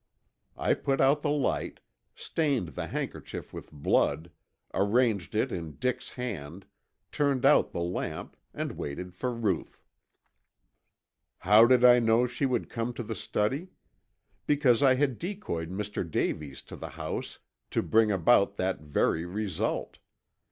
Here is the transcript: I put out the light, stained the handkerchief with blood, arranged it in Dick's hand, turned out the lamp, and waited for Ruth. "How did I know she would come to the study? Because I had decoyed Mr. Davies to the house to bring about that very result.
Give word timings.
I 0.57 0.73
put 0.73 0.99
out 0.99 1.21
the 1.21 1.29
light, 1.29 1.79
stained 2.15 2.69
the 2.69 2.87
handkerchief 2.87 3.53
with 3.53 3.71
blood, 3.71 4.31
arranged 4.73 5.35
it 5.35 5.51
in 5.51 5.73
Dick's 5.75 6.09
hand, 6.09 6.65
turned 7.11 7.45
out 7.45 7.69
the 7.71 7.81
lamp, 7.83 8.35
and 8.51 8.71
waited 8.71 9.13
for 9.13 9.31
Ruth. 9.31 9.85
"How 11.37 11.67
did 11.67 11.85
I 11.85 11.99
know 11.99 12.25
she 12.25 12.47
would 12.47 12.67
come 12.67 12.93
to 12.95 13.03
the 13.03 13.13
study? 13.13 13.67
Because 14.47 14.81
I 14.81 14.95
had 14.95 15.19
decoyed 15.19 15.69
Mr. 15.69 16.03
Davies 16.09 16.63
to 16.63 16.75
the 16.75 16.89
house 16.89 17.37
to 17.69 17.83
bring 17.83 18.09
about 18.09 18.55
that 18.55 18.79
very 18.81 19.27
result. 19.27 19.99